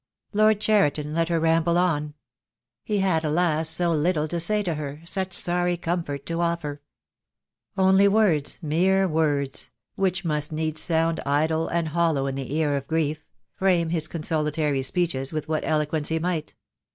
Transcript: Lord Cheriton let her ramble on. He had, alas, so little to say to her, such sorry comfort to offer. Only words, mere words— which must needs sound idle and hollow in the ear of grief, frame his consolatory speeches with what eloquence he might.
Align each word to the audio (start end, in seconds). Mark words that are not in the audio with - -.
Lord 0.33 0.59
Cheriton 0.59 1.13
let 1.13 1.29
her 1.29 1.39
ramble 1.39 1.77
on. 1.77 2.15
He 2.83 2.97
had, 3.01 3.23
alas, 3.23 3.69
so 3.69 3.91
little 3.91 4.27
to 4.29 4.39
say 4.39 4.63
to 4.63 4.73
her, 4.73 5.03
such 5.05 5.31
sorry 5.31 5.77
comfort 5.77 6.25
to 6.25 6.41
offer. 6.41 6.81
Only 7.77 8.07
words, 8.07 8.57
mere 8.63 9.07
words— 9.07 9.69
which 9.95 10.25
must 10.25 10.51
needs 10.51 10.81
sound 10.81 11.19
idle 11.23 11.67
and 11.67 11.89
hollow 11.89 12.25
in 12.25 12.33
the 12.33 12.51
ear 12.55 12.75
of 12.75 12.87
grief, 12.87 13.27
frame 13.53 13.89
his 13.89 14.07
consolatory 14.07 14.81
speeches 14.81 15.31
with 15.31 15.47
what 15.47 15.63
eloquence 15.63 16.09
he 16.09 16.17
might. 16.17 16.55